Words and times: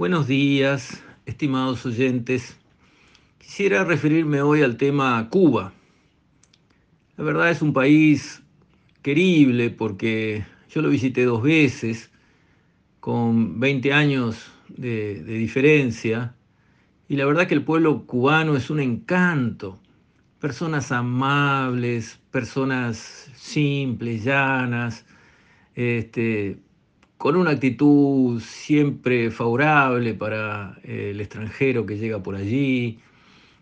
Buenos 0.00 0.26
días, 0.26 1.04
estimados 1.26 1.84
oyentes. 1.84 2.56
Quisiera 3.36 3.84
referirme 3.84 4.40
hoy 4.40 4.62
al 4.62 4.78
tema 4.78 5.28
Cuba. 5.28 5.74
La 7.18 7.24
verdad 7.24 7.50
es 7.50 7.60
un 7.60 7.74
país 7.74 8.42
querible 9.02 9.68
porque 9.68 10.46
yo 10.70 10.80
lo 10.80 10.88
visité 10.88 11.26
dos 11.26 11.42
veces, 11.42 12.10
con 13.00 13.60
20 13.60 13.92
años 13.92 14.50
de, 14.68 15.22
diferencia, 15.22 16.34
y 17.06 17.16
la 17.16 17.26
verdad 17.26 17.46
que 17.46 17.54
el 17.56 17.64
pueblo 17.64 18.06
cubano 18.06 18.56
es 18.56 18.70
un 18.70 18.80
encanto. 18.80 19.78
Personas 20.40 20.92
amables, 20.92 22.18
personas 22.30 23.30
simples, 23.36 24.24
llanas, 24.24 25.04
este, 25.74 26.56
con 27.20 27.36
una 27.36 27.50
actitud 27.50 28.40
siempre 28.40 29.30
favorable 29.30 30.14
para 30.14 30.78
eh, 30.82 31.10
el 31.10 31.20
extranjero 31.20 31.84
que 31.84 31.98
llega 31.98 32.22
por 32.22 32.34
allí. 32.34 32.98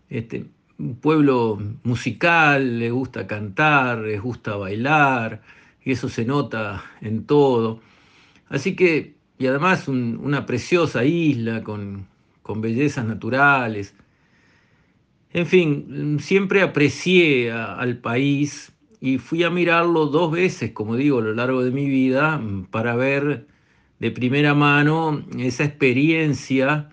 Este, 0.09 0.45
un 0.78 0.95
pueblo 0.95 1.60
musical, 1.82 2.79
le 2.79 2.92
gusta 2.92 3.27
cantar, 3.27 3.98
les 3.98 4.23
gusta 4.23 4.55
bailar, 4.55 5.42
y 5.84 5.91
eso 5.91 6.09
se 6.09 6.24
nota 6.24 6.84
en 7.01 7.24
todo. 7.24 7.80
Así 8.48 8.77
que, 8.77 9.16
y 9.38 9.48
además 9.48 9.88
una 9.88 10.46
preciosa 10.46 11.04
isla 11.04 11.65
con, 11.65 12.06
con 12.45 12.60
bellezas 12.60 13.06
naturales. 13.06 13.93
En 15.32 15.46
fin, 15.46 16.18
siempre 16.20 16.62
aprecié 16.62 17.51
al 17.51 17.98
país 17.98 18.73
y 19.01 19.18
fui 19.18 19.43
a 19.45 19.51
mirarlo 19.51 20.06
dos 20.06 20.32
veces, 20.32 20.70
como 20.73 20.96
digo, 20.96 21.18
a 21.18 21.23
lo 21.23 21.34
largo 21.34 21.65
de 21.65 21.70
mi 21.70 21.87
vida, 21.87 22.40
para 22.70 22.96
ver 22.96 23.46
de 24.01 24.11
primera 24.11 24.55
mano 24.55 25.25
esa 25.38 25.65
experiencia 25.65 26.91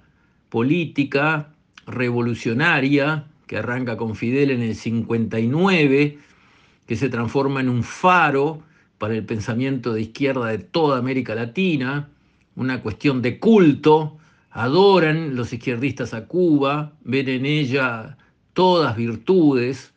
política 0.49 1.53
revolucionaria 1.85 3.25
que 3.47 3.57
arranca 3.57 3.97
con 3.97 4.15
Fidel 4.15 4.51
en 4.51 4.61
el 4.61 4.75
59, 4.75 6.17
que 6.87 6.95
se 6.95 7.09
transforma 7.09 7.61
en 7.61 7.69
un 7.69 7.83
faro 7.83 8.63
para 8.97 9.15
el 9.15 9.25
pensamiento 9.25 9.93
de 9.93 10.01
izquierda 10.01 10.47
de 10.47 10.57
toda 10.57 10.97
América 10.97 11.35
Latina, 11.35 12.09
una 12.55 12.81
cuestión 12.81 13.21
de 13.21 13.39
culto, 13.39 14.17
adoran 14.51 15.35
los 15.35 15.51
izquierdistas 15.51 16.13
a 16.13 16.25
Cuba, 16.25 16.93
ven 17.03 17.27
en 17.27 17.45
ella 17.45 18.17
todas 18.53 18.95
virtudes, 18.95 19.93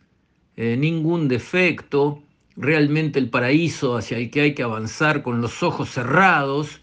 eh, 0.56 0.76
ningún 0.76 1.28
defecto, 1.28 2.22
realmente 2.56 3.20
el 3.20 3.30
paraíso 3.30 3.96
hacia 3.96 4.18
el 4.18 4.30
que 4.30 4.40
hay 4.40 4.54
que 4.54 4.64
avanzar 4.64 5.22
con 5.22 5.40
los 5.40 5.62
ojos 5.62 5.90
cerrados, 5.90 6.80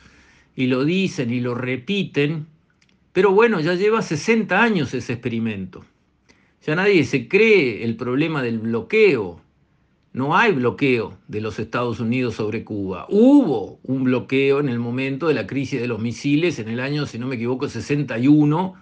y 0.55 0.67
lo 0.67 0.85
dicen 0.85 1.31
y 1.31 1.41
lo 1.41 1.55
repiten, 1.55 2.47
pero 3.13 3.31
bueno, 3.31 3.59
ya 3.59 3.75
lleva 3.75 4.01
60 4.01 4.61
años 4.61 4.93
ese 4.93 5.13
experimento. 5.13 5.85
Ya 6.65 6.75
nadie 6.75 7.03
se 7.03 7.27
cree 7.27 7.83
el 7.83 7.95
problema 7.95 8.41
del 8.41 8.59
bloqueo. 8.59 9.39
No 10.13 10.35
hay 10.35 10.53
bloqueo 10.53 11.17
de 11.27 11.41
los 11.41 11.59
Estados 11.59 11.99
Unidos 11.99 12.35
sobre 12.35 12.63
Cuba. 12.63 13.05
Hubo 13.09 13.79
un 13.83 14.05
bloqueo 14.05 14.59
en 14.59 14.69
el 14.69 14.79
momento 14.79 15.27
de 15.27 15.33
la 15.33 15.45
crisis 15.45 15.79
de 15.79 15.87
los 15.87 15.99
misiles 15.99 16.57
en 16.57 16.69
el 16.69 16.79
año, 16.79 17.05
si 17.05 17.19
no 17.19 17.27
me 17.27 17.35
equivoco, 17.35 17.67
61, 17.67 18.75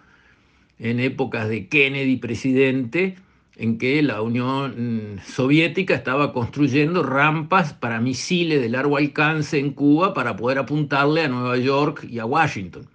en 0.80 1.00
épocas 1.00 1.50
de 1.50 1.68
Kennedy 1.68 2.18
presidente, 2.18 3.16
en 3.56 3.78
que 3.78 4.02
la 4.02 4.22
Unión 4.22 5.22
Soviética 5.26 5.94
estaba 5.94 6.34
construyendo 6.34 7.04
rampas 7.04 7.74
para 7.74 8.02
misiles 8.02 8.62
de 8.62 8.70
largo 8.70 8.98
alcance 8.98 9.60
en 9.60 9.72
Cuba 9.72 10.14
para 10.14 10.36
poder 10.36 10.58
apuntarle 10.58 11.22
a 11.22 11.28
Nueva 11.28 11.58
York 11.58 12.08
y 12.10 12.20
a 12.20 12.26
Washington. 12.26 12.88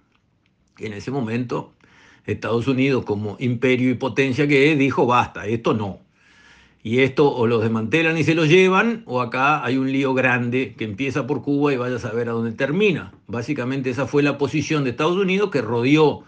En 0.77 0.93
ese 0.93 1.11
momento, 1.11 1.73
Estados 2.25 2.67
Unidos, 2.67 3.05
como 3.05 3.37
imperio 3.39 3.89
y 3.89 3.95
potencia 3.95 4.47
que 4.47 4.71
es, 4.71 4.77
dijo, 4.77 5.05
basta, 5.05 5.45
esto 5.47 5.73
no. 5.73 5.99
Y 6.81 6.99
esto 6.99 7.29
o 7.29 7.45
los 7.45 7.61
desmantelan 7.61 8.17
y 8.17 8.23
se 8.23 8.35
lo 8.35 8.45
llevan, 8.45 9.03
o 9.05 9.21
acá 9.21 9.63
hay 9.65 9.77
un 9.77 9.91
lío 9.91 10.13
grande 10.13 10.75
que 10.77 10.85
empieza 10.85 11.27
por 11.27 11.41
Cuba 11.41 11.73
y 11.73 11.77
vaya 11.77 11.97
a 11.97 11.99
saber 11.99 12.29
a 12.29 12.33
dónde 12.33 12.53
termina. 12.53 13.11
Básicamente 13.27 13.89
esa 13.89 14.07
fue 14.07 14.23
la 14.23 14.37
posición 14.37 14.83
de 14.83 14.91
Estados 14.91 15.17
Unidos 15.17 15.51
que 15.51 15.61
rodeó 15.61 16.23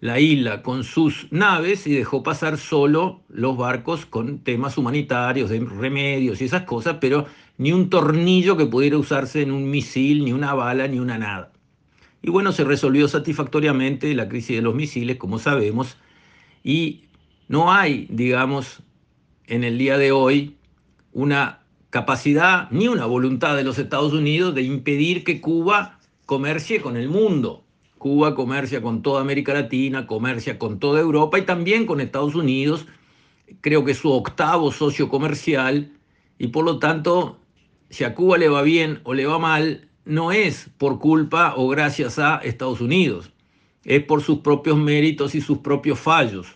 la 0.00 0.20
isla 0.20 0.62
con 0.62 0.84
sus 0.84 1.26
naves 1.30 1.86
y 1.86 1.92
dejó 1.92 2.22
pasar 2.22 2.58
solo 2.58 3.22
los 3.28 3.56
barcos 3.56 4.06
con 4.06 4.40
temas 4.40 4.76
humanitarios, 4.76 5.50
de 5.50 5.60
remedios 5.60 6.40
y 6.40 6.44
esas 6.44 6.62
cosas, 6.62 6.98
pero 7.00 7.26
ni 7.58 7.72
un 7.72 7.88
tornillo 7.88 8.56
que 8.56 8.66
pudiera 8.66 8.98
usarse 8.98 9.42
en 9.42 9.50
un 9.50 9.70
misil, 9.70 10.24
ni 10.24 10.32
una 10.32 10.54
bala, 10.54 10.86
ni 10.86 10.98
una 10.98 11.18
nada. 11.18 11.52
Y 12.22 12.30
bueno, 12.30 12.52
se 12.52 12.64
resolvió 12.64 13.08
satisfactoriamente 13.08 14.14
la 14.14 14.28
crisis 14.28 14.56
de 14.56 14.62
los 14.62 14.74
misiles, 14.74 15.16
como 15.16 15.38
sabemos, 15.38 15.96
y 16.62 17.04
no 17.48 17.72
hay, 17.72 18.06
digamos, 18.10 18.82
en 19.46 19.64
el 19.64 19.78
día 19.78 19.96
de 19.96 20.12
hoy 20.12 20.56
una 21.12 21.60
capacidad 21.90 22.68
ni 22.70 22.88
una 22.88 23.06
voluntad 23.06 23.56
de 23.56 23.64
los 23.64 23.78
Estados 23.78 24.12
Unidos 24.12 24.54
de 24.54 24.62
impedir 24.62 25.24
que 25.24 25.40
Cuba 25.40 25.98
comercie 26.26 26.80
con 26.80 26.96
el 26.96 27.08
mundo. 27.08 27.65
Cuba 27.98 28.34
comercia 28.34 28.82
con 28.82 29.02
toda 29.02 29.20
América 29.20 29.54
Latina, 29.54 30.06
comercia 30.06 30.58
con 30.58 30.78
toda 30.78 31.00
Europa 31.00 31.38
y 31.38 31.42
también 31.42 31.86
con 31.86 32.00
Estados 32.00 32.34
Unidos. 32.34 32.86
Creo 33.60 33.84
que 33.84 33.92
es 33.92 33.98
su 33.98 34.12
octavo 34.12 34.72
socio 34.72 35.08
comercial 35.08 35.92
y 36.38 36.48
por 36.48 36.64
lo 36.64 36.78
tanto, 36.78 37.38
si 37.88 38.04
a 38.04 38.14
Cuba 38.14 38.38
le 38.38 38.48
va 38.48 38.62
bien 38.62 39.00
o 39.04 39.14
le 39.14 39.26
va 39.26 39.38
mal, 39.38 39.88
no 40.04 40.32
es 40.32 40.70
por 40.78 40.98
culpa 40.98 41.54
o 41.56 41.68
gracias 41.68 42.18
a 42.18 42.36
Estados 42.38 42.80
Unidos, 42.80 43.32
es 43.84 44.02
por 44.04 44.22
sus 44.22 44.38
propios 44.40 44.76
méritos 44.76 45.34
y 45.34 45.40
sus 45.40 45.58
propios 45.58 45.98
fallos. 45.98 46.48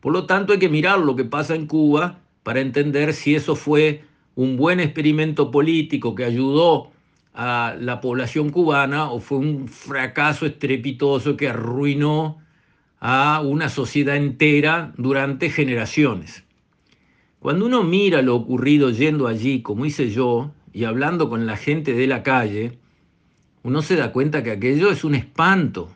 Por 0.00 0.12
lo 0.12 0.26
tanto, 0.26 0.52
hay 0.52 0.58
que 0.58 0.68
mirar 0.68 0.98
lo 0.98 1.14
que 1.14 1.24
pasa 1.24 1.54
en 1.54 1.66
Cuba 1.66 2.18
para 2.42 2.60
entender 2.60 3.12
si 3.14 3.34
eso 3.34 3.54
fue 3.54 4.04
un 4.34 4.56
buen 4.56 4.80
experimento 4.80 5.50
político 5.50 6.14
que 6.14 6.24
ayudó 6.24 6.91
a 7.34 7.76
la 7.78 8.00
población 8.00 8.50
cubana 8.50 9.10
o 9.10 9.20
fue 9.20 9.38
un 9.38 9.68
fracaso 9.68 10.46
estrepitoso 10.46 11.36
que 11.36 11.48
arruinó 11.48 12.38
a 13.00 13.40
una 13.40 13.68
sociedad 13.68 14.16
entera 14.16 14.92
durante 14.96 15.50
generaciones. 15.50 16.44
Cuando 17.40 17.66
uno 17.66 17.82
mira 17.82 18.22
lo 18.22 18.36
ocurrido 18.36 18.90
yendo 18.90 19.26
allí, 19.26 19.62
como 19.62 19.84
hice 19.84 20.10
yo, 20.10 20.52
y 20.72 20.84
hablando 20.84 21.28
con 21.28 21.46
la 21.46 21.56
gente 21.56 21.92
de 21.94 22.06
la 22.06 22.22
calle, 22.22 22.78
uno 23.62 23.82
se 23.82 23.96
da 23.96 24.12
cuenta 24.12 24.42
que 24.42 24.52
aquello 24.52 24.90
es 24.90 25.02
un 25.02 25.14
espanto. 25.14 25.90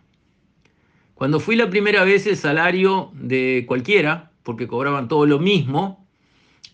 Cuando 1.14 1.40
fui 1.40 1.56
la 1.56 1.70
primera 1.70 2.04
vez 2.04 2.26
el 2.26 2.36
salario 2.36 3.10
de 3.14 3.64
cualquiera, 3.66 4.32
porque 4.42 4.66
cobraban 4.66 5.08
todo 5.08 5.26
lo 5.26 5.38
mismo, 5.38 6.05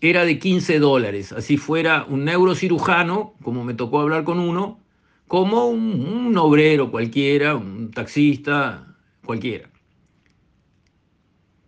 era 0.00 0.24
de 0.24 0.38
15 0.38 0.78
dólares, 0.78 1.32
así 1.32 1.56
fuera 1.56 2.04
un 2.08 2.24
neurocirujano, 2.24 3.34
como 3.42 3.64
me 3.64 3.74
tocó 3.74 4.00
hablar 4.00 4.24
con 4.24 4.38
uno, 4.38 4.80
como 5.28 5.68
un, 5.68 6.36
obrero 6.36 6.90
cualquiera, 6.90 7.56
un 7.56 7.90
taxista 7.90 8.96
cualquiera. 9.24 9.70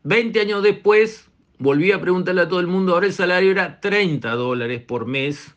20 0.02 0.40
años 0.40 0.62
después, 0.62 1.30
volví 1.58 1.92
a 1.92 2.00
preguntarle 2.00 2.42
a 2.42 2.48
todo 2.48 2.60
el 2.60 2.66
mundo, 2.66 2.94
ahora 2.94 3.06
el 3.06 3.12
salario 3.12 3.50
era 3.50 3.80
30 3.80 4.30
dólares 4.32 4.82
por 4.82 5.06
mes, 5.06 5.54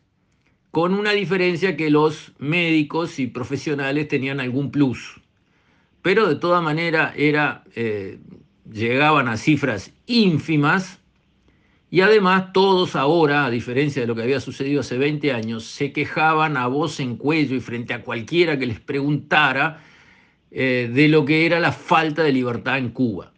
con 0.71 0.93
una 0.93 1.11
diferencia 1.11 1.75
que 1.75 1.89
los 1.89 2.33
médicos 2.37 3.19
y 3.19 3.27
profesionales 3.27 4.07
tenían 4.07 4.39
algún 4.39 4.71
plus. 4.71 5.19
Pero 6.01 6.27
de 6.27 6.35
toda 6.35 6.61
manera 6.61 7.13
era, 7.17 7.63
eh, 7.75 8.19
llegaban 8.71 9.27
a 9.27 9.37
cifras 9.37 9.91
ínfimas 10.05 10.99
y 11.89 12.01
además 12.01 12.51
todos 12.53 12.95
ahora, 12.95 13.45
a 13.45 13.49
diferencia 13.49 14.01
de 14.01 14.07
lo 14.07 14.15
que 14.15 14.23
había 14.23 14.41
sucedido 14.41 14.81
hace 14.81 14.97
20 14.97 15.31
años, 15.31 15.63
se 15.63 15.93
quejaban 15.93 16.57
a 16.57 16.67
voz 16.67 16.99
en 16.99 17.15
cuello 17.15 17.55
y 17.55 17.61
frente 17.61 17.93
a 17.93 18.03
cualquiera 18.03 18.59
que 18.59 18.65
les 18.65 18.79
preguntara 18.81 19.81
eh, 20.51 20.89
de 20.93 21.07
lo 21.07 21.23
que 21.23 21.45
era 21.45 21.59
la 21.59 21.71
falta 21.71 22.23
de 22.23 22.33
libertad 22.33 22.77
en 22.77 22.89
Cuba. 22.89 23.31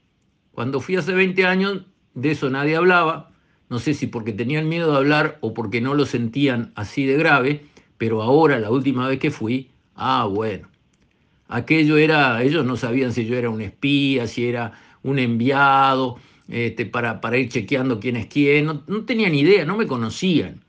Cuando 0.51 0.81
fui 0.81 0.95
hace 0.95 1.13
20 1.13 1.45
años, 1.45 1.85
de 2.15 2.31
eso 2.31 2.49
nadie 2.49 2.75
hablaba, 2.75 3.31
no 3.69 3.77
sé 3.77 3.93
si 3.93 4.07
porque 4.07 4.33
tenían 4.33 4.67
miedo 4.67 4.91
de 4.91 4.97
hablar 4.97 5.37
o 5.41 5.53
porque 5.53 5.79
no 5.79 5.93
lo 5.93 6.07
sentían 6.07 6.71
así 6.73 7.05
de 7.05 7.17
grave, 7.17 7.65
pero 7.99 8.23
ahora, 8.23 8.59
la 8.59 8.71
última 8.71 9.07
vez 9.07 9.19
que 9.19 9.29
fui, 9.29 9.69
ah, 9.93 10.25
bueno, 10.25 10.67
aquello 11.49 11.97
era, 11.97 12.41
ellos 12.41 12.65
no 12.65 12.77
sabían 12.77 13.13
si 13.13 13.25
yo 13.25 13.37
era 13.37 13.51
un 13.51 13.61
espía, 13.61 14.25
si 14.25 14.47
era 14.47 14.73
un 15.03 15.19
enviado, 15.19 16.17
este, 16.49 16.85
para, 16.85 17.21
para, 17.21 17.37
ir 17.37 17.49
chequeando 17.49 17.99
quién 17.99 18.15
es 18.15 18.27
quién, 18.27 18.65
no, 18.65 18.83
no 18.87 19.05
tenían 19.05 19.35
idea, 19.35 19.65
no 19.65 19.77
me 19.77 19.87
conocían. 19.87 20.63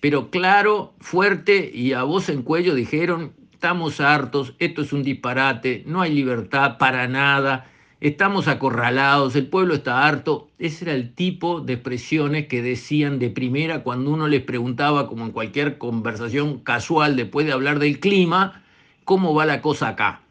Pero 0.00 0.30
claro, 0.30 0.94
fuerte 1.00 1.70
y 1.72 1.92
a 1.92 2.02
voz 2.02 2.28
en 2.28 2.42
cuello 2.42 2.74
dijeron, 2.74 3.32
estamos 3.52 4.00
hartos, 4.00 4.54
esto 4.58 4.82
es 4.82 4.92
un 4.92 5.04
disparate, 5.04 5.84
no 5.86 6.02
hay 6.02 6.12
libertad 6.12 6.76
para 6.78 7.06
nada, 7.06 7.70
estamos 8.00 8.48
acorralados, 8.48 9.36
el 9.36 9.46
pueblo 9.46 9.74
está 9.74 10.04
harto. 10.04 10.48
Ese 10.58 10.86
era 10.86 10.94
el 10.94 11.14
tipo 11.14 11.60
de 11.60 11.74
expresiones 11.74 12.48
que 12.48 12.60
decían 12.60 13.20
de 13.20 13.30
primera 13.30 13.84
cuando 13.84 14.10
uno 14.10 14.26
les 14.26 14.42
preguntaba, 14.42 15.06
como 15.06 15.24
en 15.24 15.30
cualquier 15.30 15.78
conversación 15.78 16.58
casual 16.58 17.14
después 17.14 17.46
de 17.46 17.52
hablar 17.52 17.78
del 17.78 18.00
clima, 18.00 18.64
cómo 19.04 19.32
va 19.32 19.46
la 19.46 19.62
cosa 19.62 19.90
acá. 19.90 20.22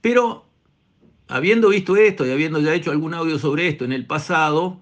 Pero 0.00 0.47
habiendo 1.28 1.68
visto 1.68 1.96
esto 1.96 2.26
y 2.26 2.30
habiendo 2.30 2.60
ya 2.60 2.74
hecho 2.74 2.90
algún 2.90 3.14
audio 3.14 3.38
sobre 3.38 3.68
esto 3.68 3.84
en 3.84 3.92
el 3.92 4.06
pasado, 4.06 4.80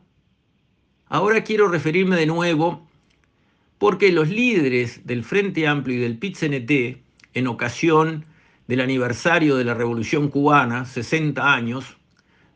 ahora 1.08 1.44
quiero 1.44 1.68
referirme 1.68 2.16
de 2.16 2.26
nuevo 2.26 2.88
porque 3.78 4.12
los 4.12 4.28
líderes 4.28 5.06
del 5.06 5.24
Frente 5.24 5.66
Amplio 5.66 5.96
y 5.96 6.00
del 6.00 6.18
PIT-CNT, 6.18 7.02
en 7.34 7.46
ocasión 7.46 8.24
del 8.68 8.80
aniversario 8.80 9.56
de 9.56 9.64
la 9.64 9.74
Revolución 9.74 10.28
Cubana, 10.28 10.86
60 10.86 11.52
años 11.52 11.96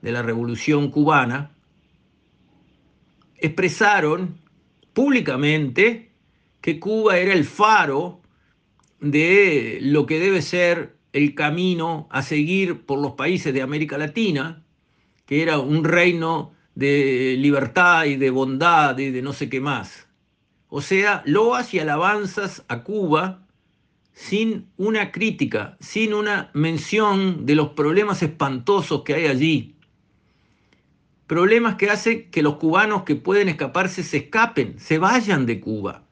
de 0.01 0.13
la 0.13 0.23
Revolución 0.23 0.91
Cubana, 0.91 1.51
expresaron 3.37 4.39
públicamente 4.95 6.11
que 6.61 6.81
Cuba 6.81 7.19
era 7.19 7.33
el 7.33 7.45
faro 7.45 8.21
de 9.01 9.79
lo 9.83 10.07
que 10.07 10.19
debe 10.19 10.43
ser 10.43 10.97
el 11.13 11.35
camino 11.35 12.09
a 12.11 12.23
seguir 12.23 12.87
por 12.87 12.99
los 13.01 13.13
países 13.13 13.53
de 13.53 13.63
América 13.63 13.99
Latina, 13.99 14.63
que 15.27 15.43
era 15.43 15.59
un 15.59 15.85
reino 15.85 16.53
de 16.75 17.37
libertad 17.39 18.05
y 18.05 18.17
de 18.17 18.31
bondad 18.31 18.99
y 18.99 19.11
de 19.11 19.23
no 19.23 19.33
sé 19.33 19.49
qué 19.49 19.61
más. 19.61 20.09
O 20.69 20.81
sea, 20.81 21.23
loas 21.27 21.75
y 21.75 21.81
alabanzas 21.81 22.65
a 22.69 22.85
Cuba 22.85 23.47
sin 24.13 24.71
una 24.77 25.13
crítica, 25.13 25.77
sin 25.81 26.15
una 26.15 26.51
mención 26.53 27.47
de 27.47 27.55
los 27.55 27.71
problemas 27.71 28.23
espantosos 28.23 29.03
que 29.03 29.15
hay 29.15 29.27
allí. 29.27 29.77
Problemas 31.27 31.77
que 31.77 31.91
hacen 31.91 32.31
que 32.31 32.43
los 32.43 32.57
cubanos 32.57 33.05
que 33.05 33.17
pueden 33.17 33.49
escaparse 33.49 34.03
se 34.03 34.19
escapen, 34.19 34.79
se 34.79 34.99
vayan 34.99 35.47
de 35.47 35.61
Cuba. 35.61 36.05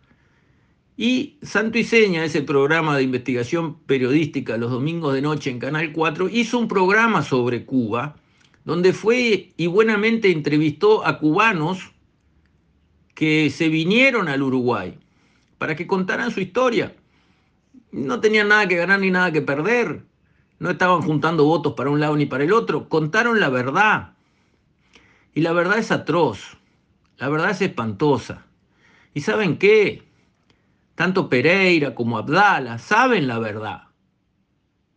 Y 1.01 1.39
Santo 1.43 1.79
y 1.79 1.85
Seña, 1.85 2.25
ese 2.25 2.43
programa 2.43 2.97
de 2.97 3.05
investigación 3.05 3.79
periodística 3.87 4.57
los 4.57 4.73
domingos 4.73 5.15
de 5.15 5.23
noche 5.23 5.49
en 5.49 5.61
Canal 5.61 5.93
4, 5.93 6.29
hizo 6.29 6.59
un 6.59 6.67
programa 6.67 7.23
sobre 7.23 7.65
Cuba, 7.65 8.17
donde 8.65 8.93
fue 8.93 9.53
y 9.57 9.69
buenamente 9.69 10.33
entrevistó 10.33 11.07
a 11.07 11.21
cubanos 11.21 11.93
que 13.15 13.49
se 13.51 13.69
vinieron 13.69 14.27
al 14.27 14.43
Uruguay 14.43 14.99
para 15.59 15.77
que 15.77 15.87
contaran 15.87 16.33
su 16.33 16.41
historia. 16.41 16.97
No 17.93 18.19
tenían 18.19 18.49
nada 18.49 18.67
que 18.67 18.75
ganar 18.75 18.99
ni 18.99 19.13
nada 19.13 19.31
que 19.31 19.41
perder, 19.41 20.03
no 20.59 20.69
estaban 20.69 21.03
juntando 21.03 21.45
votos 21.45 21.75
para 21.75 21.91
un 21.91 22.01
lado 22.01 22.17
ni 22.17 22.27
para 22.27 22.43
el 22.43 22.53
otro, 22.53 22.89
contaron 22.89 23.39
la 23.39 23.51
verdad. 23.51 24.15
Y 25.33 25.43
la 25.43 25.53
verdad 25.53 25.79
es 25.79 25.93
atroz, 25.93 26.57
la 27.19 27.29
verdad 27.29 27.53
es 27.53 27.63
espantosa. 27.63 28.47
¿Y 29.15 29.21
saben 29.21 29.59
qué? 29.59 30.08
Tanto 30.99 31.29
Pereira 31.29 31.95
como 31.95 32.19
Abdala 32.19 32.77
saben 32.79 33.29
la 33.29 33.39
verdad. 33.39 33.83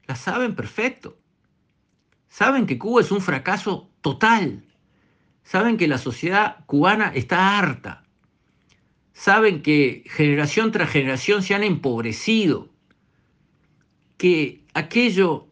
La 0.08 0.16
saben 0.16 0.56
perfecto. 0.56 1.20
Saben 2.28 2.66
que 2.66 2.80
Cuba 2.80 3.02
es 3.02 3.12
un 3.12 3.22
fracaso 3.22 3.92
total. 4.02 4.66
Saben 5.44 5.78
que 5.78 5.88
la 5.88 6.00
sociedad 6.00 6.66
cubana 6.66 7.12
está 7.14 7.60
harta. 7.60 8.04
Saben 9.14 9.62
que 9.62 10.04
generación 10.08 10.72
tras 10.72 10.90
generación 10.90 11.44
se 11.44 11.54
han 11.54 11.64
empobrecido. 11.64 12.74
Que 14.18 14.66
aquello 14.74 15.50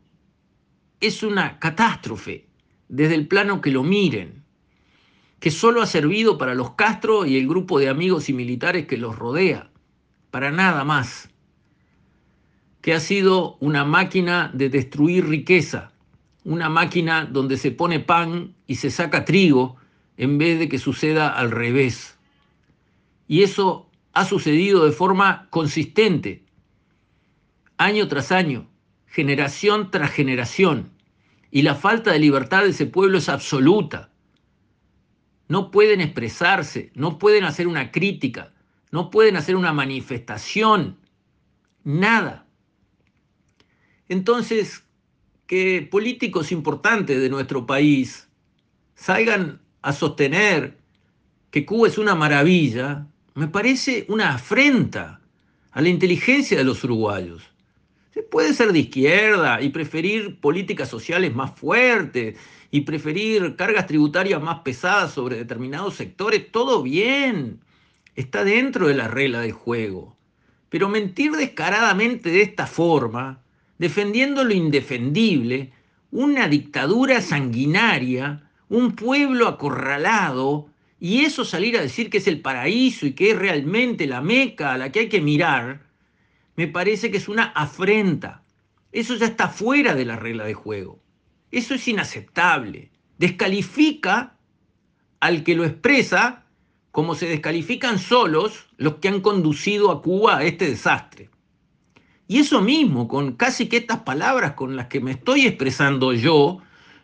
es 1.00 1.22
una 1.22 1.60
catástrofe 1.60 2.48
desde 2.88 3.14
el 3.14 3.28
plano 3.28 3.62
que 3.62 3.70
lo 3.70 3.84
miren. 3.84 4.44
Que 5.40 5.52
solo 5.52 5.84
ha 5.84 5.86
servido 5.86 6.40
para 6.40 6.56
los 6.56 6.72
Castro 6.72 7.28
y 7.28 7.38
el 7.38 7.48
grupo 7.48 7.78
de 7.78 7.90
amigos 7.90 8.30
y 8.30 8.34
militares 8.34 8.88
que 8.88 8.98
los 8.98 9.16
rodea 9.16 9.69
para 10.32 10.52
nada 10.52 10.84
más, 10.84 11.30
que 12.82 12.94
ha 12.94 13.00
sido 13.00 13.58
una 13.60 13.84
máquina 13.84 14.52
de 14.54 14.70
destruir 14.70 15.28
riqueza, 15.28 15.92
una 16.44 16.70
máquina 16.70 17.26
donde 17.26 17.58
se 17.58 17.72
pone 17.72 18.00
pan 18.00 18.56
y 18.68 18.76
se 18.76 18.90
saca 18.90 19.26
trigo 19.26 19.76
en 20.18 20.38
vez 20.38 20.60
de 20.60 20.70
que 20.70 20.80
suceda 20.80 21.30
al 21.30 21.52
revés. 21.52 22.18
Y 23.28 23.44
eso 23.44 23.90
ha 24.14 24.26
sucedido 24.26 24.86
de 24.86 24.92
forma 24.92 25.48
consistente, 25.50 26.44
año 27.78 28.08
tras 28.08 28.32
año, 28.32 28.68
generación 29.08 29.92
tras 29.92 30.12
generación, 30.12 30.92
y 31.52 31.64
la 31.64 31.76
falta 31.76 32.12
de 32.12 32.20
libertad 32.20 32.64
de 32.64 32.70
ese 32.70 32.86
pueblo 32.86 33.18
es 33.18 33.30
absoluta. 33.30 34.12
No 35.48 35.72
pueden 35.72 36.00
expresarse, 36.00 36.92
no 36.94 37.18
pueden 37.18 37.44
hacer 37.44 37.68
una 37.68 37.92
crítica, 37.92 38.54
no 38.92 39.10
pueden 39.10 39.38
hacer 39.38 39.56
una 39.56 39.74
manifestación, 39.74 40.98
nada. 41.84 42.46
Entonces, 44.08 44.84
que 45.46 45.88
políticos 45.90 46.52
importantes 46.52 47.20
de 47.20 47.30
nuestro 47.30 47.66
país 47.66 48.30
salgan 48.96 49.62
a 49.82 49.94
sostener 49.94 50.78
que 51.52 51.66
Cuba 51.66 51.88
es 51.88 51.98
una 51.98 52.16
maravilla, 52.16 53.08
me 53.36 53.48
parece 53.48 54.06
una 54.10 54.34
afrenta 54.34 55.22
a 55.72 55.82
la 55.82 55.90
inteligencia 55.90 56.58
de 56.58 56.64
los 56.64 56.84
uruguayos. 56.84 57.44
Se 58.12 58.24
puede 58.24 58.54
ser 58.54 58.74
de 58.74 58.80
izquierda 58.80 59.62
y 59.62 59.70
preferir 59.70 60.40
políticas 60.40 60.90
sociales 60.90 61.34
más 61.34 61.58
fuertes 61.58 62.38
y 62.72 62.82
preferir 62.82 63.56
cargas 63.56 63.88
tributarias 63.88 64.42
más 64.42 64.60
pesadas 64.60 65.14
sobre 65.14 65.38
determinados 65.38 65.96
sectores, 65.96 66.52
todo 66.52 66.84
bien 66.84 67.60
está 68.16 68.44
dentro 68.44 68.88
de 68.88 68.96
la 68.96 69.08
regla 69.08 69.42
de 69.42 69.52
juego. 69.52 70.18
Pero 70.70 70.90
mentir 70.90 71.32
descaradamente 71.32 72.30
de 72.30 72.42
esta 72.42 72.68
forma, 72.68 73.42
defendiendo 73.78 74.44
lo 74.44 74.54
indefendible, 74.54 75.72
una 76.12 76.48
dictadura 76.48 77.22
sanguinaria, 77.22 78.50
un 78.68 78.96
pueblo 78.96 79.48
acorralado, 79.48 80.70
y 81.00 81.24
eso 81.24 81.46
salir 81.46 81.78
a 81.78 81.82
decir 81.82 82.10
que 82.10 82.18
es 82.18 82.28
el 82.28 82.42
paraíso 82.42 83.06
y 83.06 83.14
que 83.14 83.32
es 83.32 83.40
realmente 83.40 84.06
la 84.06 84.22
meca 84.22 84.74
a 84.74 84.78
la 84.78 84.92
que 84.92 85.02
hay 85.02 85.10
que 85.10 85.22
mirar, 85.22 85.82
me 86.56 86.68
parece 86.68 87.10
que 87.10 87.18
es 87.18 87.30
una 87.30 87.46
afrenta. 87.46 88.44
Eso 88.92 89.16
ya 89.16 89.28
está 89.28 89.48
fuera 89.48 89.96
de 89.96 90.04
la 90.04 90.18
regla 90.18 90.44
de 90.44 90.54
juego. 90.54 91.00
Eso 91.52 91.74
es 91.74 91.88
inaceptable. 91.88 92.92
Descalifica 93.18 94.36
al 95.20 95.44
que 95.44 95.56
lo 95.56 95.64
expresa 95.64 96.44
como 96.92 97.16
se 97.16 97.28
descalifican 97.28 98.00
solos 98.00 98.68
los 98.78 98.96
que 98.96 99.10
han 99.10 99.22
conducido 99.22 99.92
a 99.92 100.02
Cuba 100.02 100.38
a 100.38 100.44
este 100.44 100.68
desastre. 100.70 101.30
Y 102.28 102.40
eso 102.40 102.62
mismo, 102.62 103.08
con 103.08 103.34
casi 103.34 103.68
que 103.68 103.78
estas 103.78 104.00
palabras 104.00 104.54
con 104.54 104.76
las 104.76 104.88
que 104.88 105.00
me 105.00 105.12
estoy 105.12 105.48
expresando 105.48 106.14
yo, 106.14 106.60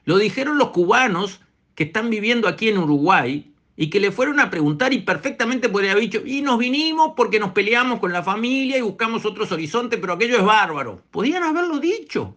lo 0.05 0.17
dijeron 0.17 0.57
los 0.57 0.69
cubanos 0.69 1.41
que 1.73 1.85
están 1.85 2.09
viviendo 2.09 2.47
aquí 2.47 2.69
en 2.69 2.77
Uruguay 2.77 3.51
y 3.75 3.89
que 3.89 3.99
le 3.99 4.11
fueron 4.11 4.39
a 4.39 4.49
preguntar 4.49 4.93
y 4.93 4.99
perfectamente 4.99 5.67
podría 5.67 5.91
haber 5.91 6.03
dicho, 6.03 6.21
y 6.25 6.41
nos 6.41 6.57
vinimos 6.57 7.13
porque 7.15 7.39
nos 7.39 7.51
peleamos 7.51 7.99
con 7.99 8.13
la 8.13 8.23
familia 8.23 8.77
y 8.77 8.81
buscamos 8.81 9.25
otros 9.25 9.51
horizontes, 9.51 9.99
pero 9.99 10.13
aquello 10.13 10.37
es 10.37 10.45
bárbaro. 10.45 11.01
Podían 11.11 11.43
haberlo 11.43 11.79
dicho. 11.79 12.35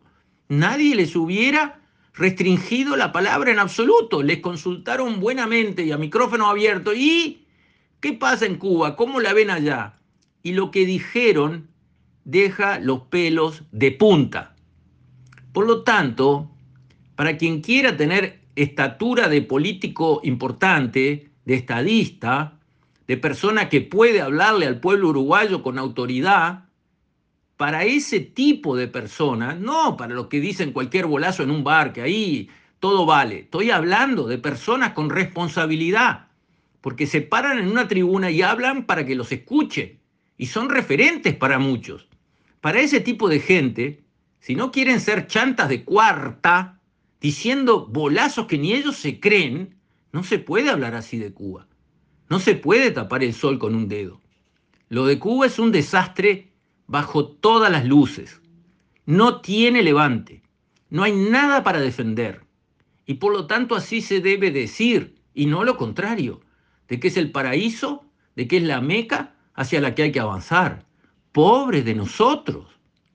Nadie 0.49 0.97
les 0.97 1.15
hubiera 1.15 1.81
restringido 2.15 2.97
la 2.97 3.13
palabra 3.13 3.51
en 3.51 3.59
absoluto. 3.59 4.23
Les 4.23 4.39
consultaron 4.39 5.21
buenamente 5.21 5.85
y 5.85 5.93
a 5.93 5.99
micrófono 5.99 6.49
abierto. 6.49 6.93
¿Y 6.95 7.47
qué 8.01 8.13
pasa 8.13 8.47
en 8.47 8.57
Cuba? 8.57 8.97
¿Cómo 8.97 9.21
la 9.21 9.33
ven 9.33 9.51
allá? 9.51 9.99
Y 10.43 10.53
lo 10.53 10.71
que 10.71 10.87
dijeron 10.87 11.69
deja 12.25 12.79
los 12.79 13.03
pelos 13.03 13.63
de 13.73 13.93
punta. 13.93 14.55
Por 15.53 15.67
lo 15.67 15.83
tanto, 15.83 16.51
para 17.17 17.37
quien 17.37 17.63
quiera 17.63 17.97
tener 17.97 18.41
estatura 18.55 19.29
de 19.29 19.43
político 19.43 20.21
importante, 20.25 21.31
de 21.45 21.55
estadista, 21.55 22.59
de 23.07 23.17
persona 23.17 23.69
que 23.69 23.81
puede 23.81 24.21
hablarle 24.21 24.67
al 24.67 24.81
pueblo 24.81 25.09
uruguayo 25.09 25.63
con 25.63 25.79
autoridad, 25.79 26.68
para 27.59 27.85
ese 27.85 28.21
tipo 28.21 28.77
de 28.77 28.87
personas, 28.87 29.59
no 29.59 29.97
para 29.97 30.15
los 30.15 30.29
que 30.29 30.41
dicen 30.41 30.73
cualquier 30.73 31.07
bolazo 31.07 31.43
en 31.43 31.51
un 31.51 31.65
bar, 31.65 31.93
que 31.93 32.01
ahí 32.01 32.49
todo 32.79 33.05
vale. 33.05 33.41
Estoy 33.41 33.73
hablando 33.73 34.29
de 34.29 34.39
personas 34.39 34.93
con 34.93 35.11
responsabilidad, 35.11 36.29
porque 36.81 37.09
se 37.09 37.21
paran 37.21 37.59
en 37.59 37.67
una 37.69 37.89
tribuna 37.89 38.31
y 38.31 38.43
hablan 38.43 38.87
para 38.87 39.05
que 39.05 39.17
los 39.17 39.33
escuchen, 39.33 39.99
y 40.37 40.47
son 40.47 40.71
referentes 40.71 41.35
para 41.35 41.59
muchos. 41.59 42.07
Para 42.61 42.79
ese 42.79 43.01
tipo 43.01 43.29
de 43.29 43.41
gente, 43.41 44.05
si 44.39 44.55
no 44.55 44.71
quieren 44.71 45.01
ser 45.01 45.27
chantas 45.27 45.69
de 45.69 45.83
cuarta, 45.83 46.79
diciendo 47.21 47.87
bolazos 47.87 48.47
que 48.47 48.57
ni 48.57 48.73
ellos 48.73 48.97
se 48.97 49.19
creen, 49.19 49.75
no 50.13 50.23
se 50.23 50.39
puede 50.39 50.71
hablar 50.71 50.95
así 50.95 51.19
de 51.19 51.33
Cuba. 51.33 51.67
No 52.31 52.39
se 52.39 52.55
puede 52.55 52.93
tapar 52.93 53.25
el 53.25 53.35
sol 53.35 53.59
con 53.59 53.75
un 53.75 53.89
dedo. 53.89 54.21
Lo 54.89 55.07
de 55.07 55.19
Cuba 55.19 55.47
es 55.47 55.59
un 55.59 55.73
desastre 55.73 56.48
bajo 56.89 57.27
todas 57.27 57.71
las 57.71 57.85
luces. 57.85 58.41
No 59.07 59.41
tiene 59.41 59.83
levante. 59.83 60.43
No 60.91 61.05
hay 61.05 61.13
nada 61.13 61.63
para 61.63 61.81
defender. 61.81 62.45
Y 63.07 63.15
por 63.15 63.33
lo 63.33 63.47
tanto 63.47 63.77
así 63.77 64.01
se 64.01 64.21
debe 64.21 64.51
decir, 64.51 65.15
y 65.35 65.47
no 65.47 65.63
lo 65.63 65.77
contrario, 65.77 66.41
de 66.89 66.99
que 66.99 67.09
es 67.09 67.17
el 67.17 67.31
paraíso, 67.31 68.05
de 68.35 68.49
que 68.49 68.57
es 68.57 68.63
la 68.65 68.81
meca 68.81 69.35
hacia 69.55 69.81
la 69.81 69.95
que 69.95 70.03
hay 70.03 70.13
que 70.13 70.21
avanzar. 70.21 70.85
Pobres 71.33 71.85
de 71.85 71.95
nosotros, 71.95 72.67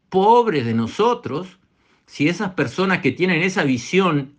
pobres 0.09 0.65
de 0.65 0.73
nosotros, 0.73 1.59
si 2.05 2.27
esas 2.27 2.51
personas 2.51 2.99
que 2.99 3.11
tienen 3.11 3.41
esa 3.41 3.63
visión 3.63 4.35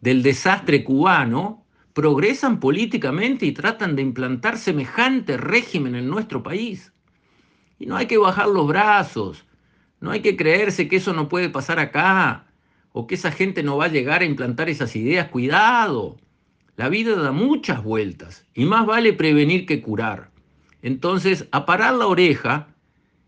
del 0.00 0.22
desastre 0.22 0.84
cubano 0.84 1.64
progresan 1.94 2.60
políticamente 2.60 3.46
y 3.46 3.52
tratan 3.52 3.96
de 3.96 4.02
implantar 4.02 4.58
semejante 4.58 5.36
régimen 5.36 5.94
en 5.94 6.08
nuestro 6.08 6.42
país. 6.42 6.92
Y 7.84 7.86
no 7.86 7.98
hay 7.98 8.06
que 8.06 8.16
bajar 8.16 8.48
los 8.48 8.66
brazos, 8.66 9.44
no 10.00 10.10
hay 10.10 10.20
que 10.20 10.38
creerse 10.38 10.88
que 10.88 10.96
eso 10.96 11.12
no 11.12 11.28
puede 11.28 11.50
pasar 11.50 11.78
acá 11.78 12.46
o 12.92 13.06
que 13.06 13.14
esa 13.14 13.30
gente 13.30 13.62
no 13.62 13.76
va 13.76 13.84
a 13.84 13.88
llegar 13.88 14.22
a 14.22 14.24
implantar 14.24 14.70
esas 14.70 14.96
ideas. 14.96 15.28
Cuidado, 15.28 16.16
la 16.76 16.88
vida 16.88 17.14
da 17.14 17.30
muchas 17.30 17.84
vueltas 17.84 18.46
y 18.54 18.64
más 18.64 18.86
vale 18.86 19.12
prevenir 19.12 19.66
que 19.66 19.82
curar. 19.82 20.30
Entonces, 20.80 21.46
a 21.50 21.66
parar 21.66 21.92
la 21.92 22.06
oreja 22.06 22.68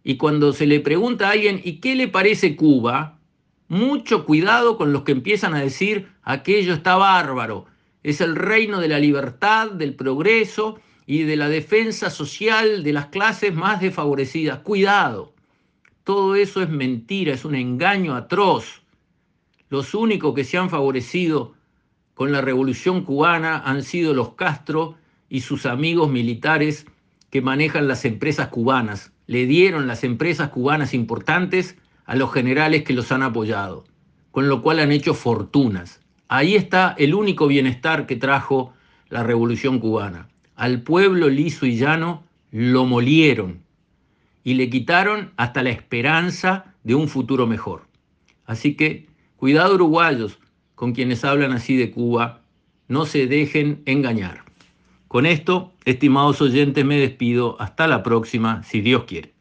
y 0.02 0.16
cuando 0.16 0.54
se 0.54 0.64
le 0.64 0.80
pregunta 0.80 1.28
a 1.28 1.32
alguien, 1.32 1.60
¿y 1.62 1.74
qué 1.80 1.94
le 1.94 2.08
parece 2.08 2.56
Cuba? 2.56 3.18
Mucho 3.68 4.24
cuidado 4.24 4.78
con 4.78 4.90
los 4.90 5.02
que 5.02 5.12
empiezan 5.12 5.52
a 5.52 5.60
decir, 5.60 6.08
aquello 6.22 6.72
está 6.72 6.96
bárbaro, 6.96 7.66
es 8.02 8.22
el 8.22 8.34
reino 8.34 8.80
de 8.80 8.88
la 8.88 9.00
libertad, 9.00 9.72
del 9.72 9.94
progreso 9.94 10.80
y 11.06 11.22
de 11.22 11.36
la 11.36 11.48
defensa 11.48 12.10
social 12.10 12.82
de 12.82 12.92
las 12.92 13.06
clases 13.06 13.54
más 13.54 13.80
desfavorecidas. 13.80 14.58
Cuidado, 14.58 15.34
todo 16.02 16.34
eso 16.34 16.60
es 16.62 16.68
mentira, 16.68 17.32
es 17.32 17.44
un 17.44 17.54
engaño 17.54 18.14
atroz. 18.14 18.82
Los 19.68 19.94
únicos 19.94 20.34
que 20.34 20.44
se 20.44 20.58
han 20.58 20.68
favorecido 20.68 21.54
con 22.14 22.32
la 22.32 22.40
revolución 22.40 23.04
cubana 23.04 23.58
han 23.58 23.82
sido 23.82 24.14
los 24.14 24.34
Castro 24.34 24.96
y 25.28 25.40
sus 25.40 25.66
amigos 25.66 26.10
militares 26.10 26.86
que 27.30 27.40
manejan 27.40 27.88
las 27.88 28.04
empresas 28.04 28.48
cubanas. 28.48 29.12
Le 29.26 29.46
dieron 29.46 29.86
las 29.86 30.02
empresas 30.02 30.50
cubanas 30.50 30.94
importantes 30.94 31.76
a 32.04 32.16
los 32.16 32.32
generales 32.32 32.84
que 32.84 32.94
los 32.94 33.12
han 33.12 33.22
apoyado, 33.22 33.84
con 34.30 34.48
lo 34.48 34.62
cual 34.62 34.78
han 34.78 34.92
hecho 34.92 35.14
fortunas. 35.14 36.00
Ahí 36.28 36.54
está 36.54 36.94
el 36.98 37.14
único 37.14 37.46
bienestar 37.46 38.06
que 38.06 38.16
trajo 38.16 38.72
la 39.08 39.22
revolución 39.22 39.78
cubana. 39.78 40.28
Al 40.56 40.82
pueblo 40.82 41.28
liso 41.28 41.66
y 41.66 41.76
llano 41.76 42.24
lo 42.50 42.84
molieron 42.86 43.60
y 44.42 44.54
le 44.54 44.70
quitaron 44.70 45.32
hasta 45.36 45.62
la 45.62 45.70
esperanza 45.70 46.74
de 46.82 46.94
un 46.94 47.08
futuro 47.08 47.46
mejor. 47.46 47.86
Así 48.46 48.74
que 48.74 49.06
cuidado 49.36 49.74
uruguayos 49.74 50.38
con 50.74 50.92
quienes 50.92 51.24
hablan 51.24 51.52
así 51.52 51.76
de 51.76 51.90
Cuba, 51.90 52.40
no 52.88 53.06
se 53.06 53.26
dejen 53.26 53.82
engañar. 53.86 54.44
Con 55.08 55.26
esto, 55.26 55.72
estimados 55.84 56.40
oyentes, 56.40 56.84
me 56.84 56.98
despido. 56.98 57.60
Hasta 57.60 57.86
la 57.86 58.02
próxima, 58.02 58.62
si 58.62 58.80
Dios 58.80 59.04
quiere. 59.04 59.35